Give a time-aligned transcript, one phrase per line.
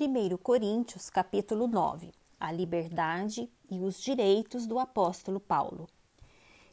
[0.00, 5.88] 1 Coríntios, capítulo 9, a liberdade e os direitos do apóstolo Paulo.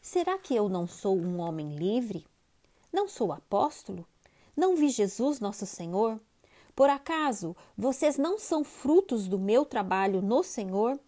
[0.00, 2.26] Será que eu não sou um homem livre?
[2.92, 4.04] Não sou apóstolo?
[4.56, 6.20] Não vi Jesus, nosso Senhor?
[6.74, 10.98] Por acaso vocês não são frutos do meu trabalho no Senhor?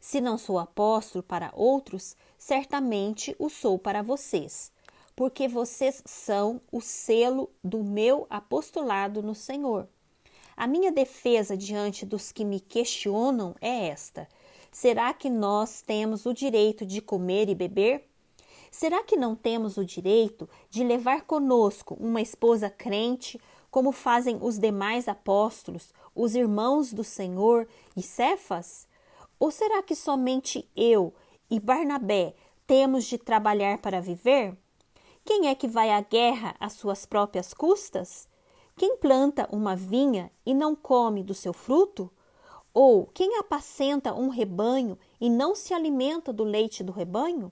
[0.00, 4.72] Se não sou apóstolo para outros, certamente o sou para vocês,
[5.14, 9.88] porque vocês são o selo do meu apostolado no Senhor.
[10.56, 14.26] A minha defesa diante dos que me questionam é esta:
[14.72, 18.08] será que nós temos o direito de comer e beber?
[18.70, 23.38] Será que não temos o direito de levar conosco uma esposa crente,
[23.70, 28.88] como fazem os demais apóstolos, os irmãos do Senhor e Cefas?
[29.38, 31.12] Ou será que somente eu
[31.50, 32.34] e Barnabé
[32.66, 34.56] temos de trabalhar para viver?
[35.22, 38.26] Quem é que vai à guerra às suas próprias custas?
[38.78, 42.10] Quem planta uma vinha e não come do seu fruto?
[42.74, 47.50] Ou quem apacenta um rebanho e não se alimenta do leite do rebanho?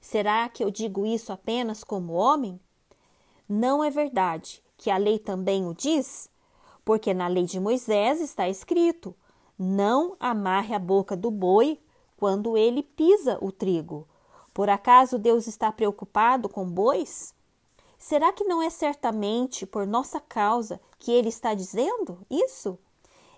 [0.00, 2.58] Será que eu digo isso apenas como homem?
[3.48, 6.28] Não é verdade que a lei também o diz?
[6.84, 9.14] Porque na lei de Moisés está escrito:
[9.56, 11.80] não amarre a boca do boi
[12.16, 14.08] quando ele pisa o trigo.
[14.52, 17.32] Por acaso Deus está preocupado com bois?
[17.98, 22.78] Será que não é certamente por nossa causa que ele está dizendo isso?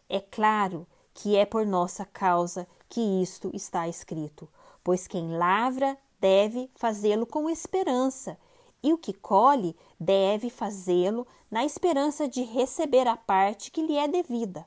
[0.08, 4.48] É claro que é por nossa causa que isto está escrito,
[4.84, 8.38] pois quem lavra deve fazê-lo com esperança,
[8.82, 14.06] e o que colhe deve fazê-lo na esperança de receber a parte que lhe é
[14.06, 14.66] devida.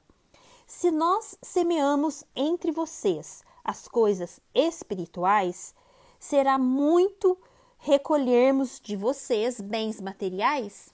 [0.65, 5.73] Se nós semeamos entre vocês as coisas espirituais,
[6.19, 7.37] será muito
[7.83, 10.93] recolhermos de vocês bens materiais?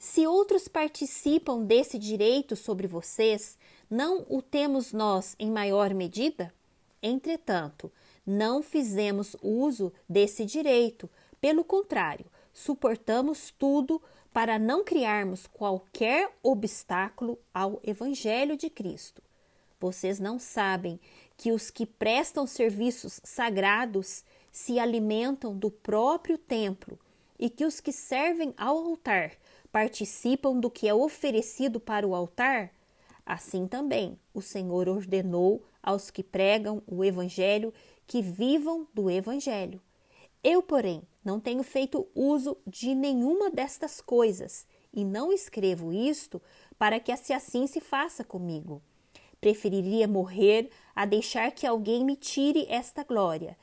[0.00, 3.56] Se outros participam desse direito sobre vocês,
[3.88, 6.52] não o temos nós em maior medida?
[7.00, 7.90] Entretanto,
[8.26, 11.08] não fizemos uso desse direito,
[11.40, 14.02] pelo contrário, suportamos tudo
[14.32, 19.22] para não criarmos qualquer obstáculo ao Evangelho de Cristo.
[19.78, 20.98] Vocês não sabem
[21.36, 24.24] que os que prestam serviços sagrados
[24.58, 26.98] se alimentam do próprio templo
[27.38, 29.30] e que os que servem ao altar
[29.70, 32.74] participam do que é oferecido para o altar,
[33.24, 37.72] assim também o Senhor ordenou aos que pregam o Evangelho
[38.04, 39.80] que vivam do Evangelho.
[40.42, 46.42] Eu, porém, não tenho feito uso de nenhuma destas coisas e não escrevo isto
[46.76, 48.82] para que assim se faça comigo.
[49.40, 53.56] Preferiria morrer a deixar que alguém me tire esta glória.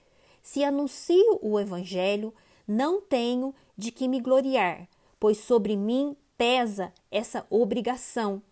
[0.45, 2.31] Se anuncio o Evangelho,
[2.67, 4.87] não tenho de que me gloriar,
[5.19, 8.43] pois sobre mim pesa essa obrigação.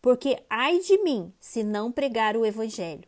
[0.00, 3.06] Porque ai de mim se não pregar o Evangelho.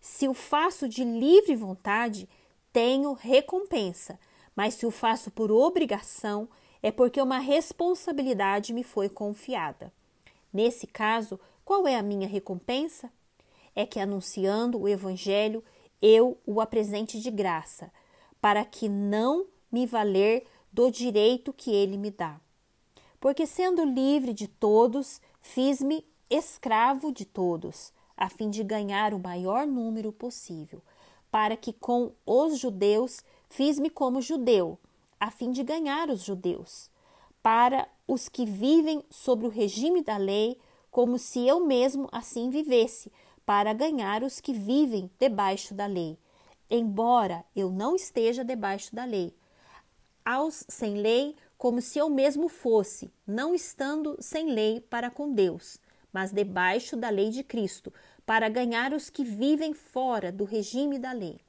[0.00, 2.28] Se o faço de livre vontade,
[2.72, 4.18] tenho recompensa,
[4.56, 6.48] mas se o faço por obrigação,
[6.82, 9.92] é porque uma responsabilidade me foi confiada.
[10.52, 13.12] Nesse caso, qual é a minha recompensa?
[13.76, 15.62] É que anunciando o Evangelho,
[16.00, 17.92] eu o apresente de graça,
[18.40, 22.40] para que não me valer do direito que ele me dá.
[23.18, 29.66] Porque sendo livre de todos, fiz-me escravo de todos, a fim de ganhar o maior
[29.66, 30.82] número possível,
[31.30, 34.78] para que com os judeus fiz-me como judeu,
[35.18, 36.90] a fim de ganhar os judeus,
[37.42, 40.58] para os que vivem sobre o regime da lei,
[40.90, 43.12] como se eu mesmo assim vivesse,
[43.46, 46.18] para ganhar os que vivem debaixo da lei,
[46.68, 49.32] embora eu não esteja debaixo da lei.
[50.24, 55.78] Aos sem lei, como se eu mesmo fosse, não estando sem lei para com Deus,
[56.12, 57.92] mas debaixo da lei de Cristo,
[58.26, 61.40] para ganhar os que vivem fora do regime da lei.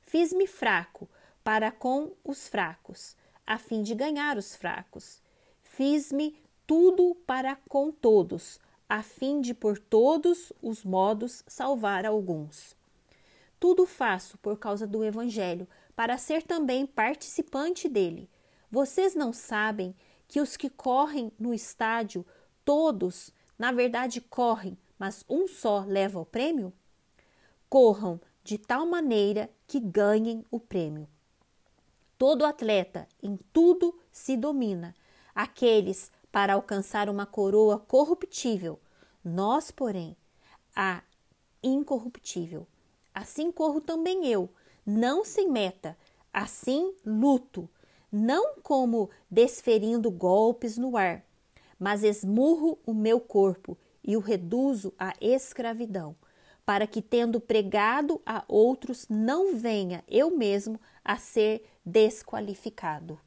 [0.00, 1.08] Fiz-me fraco
[1.44, 5.22] para com os fracos, a fim de ganhar os fracos.
[5.62, 6.36] Fiz-me
[6.66, 8.58] tudo para com todos,
[8.88, 12.76] a fim de por todos os modos salvar alguns.
[13.58, 18.28] Tudo faço por causa do Evangelho, para ser também participante dele.
[18.70, 19.94] Vocês não sabem
[20.28, 22.24] que os que correm no estádio,
[22.64, 26.72] todos, na verdade, correm, mas um só leva o prêmio?
[27.68, 31.08] Corram de tal maneira que ganhem o prêmio.
[32.18, 34.94] Todo atleta em tudo se domina.
[35.34, 38.78] Aqueles para alcançar uma coroa corruptível.
[39.24, 40.14] Nós, porém,
[40.74, 41.02] a
[41.62, 42.66] incorruptível.
[43.14, 44.50] Assim corro também eu,
[44.84, 45.96] não sem meta,
[46.30, 47.66] assim luto,
[48.12, 51.24] não como desferindo golpes no ar,
[51.78, 56.14] mas esmurro o meu corpo e o reduzo à escravidão,
[56.66, 63.18] para que, tendo pregado a outros, não venha eu mesmo a ser desqualificado.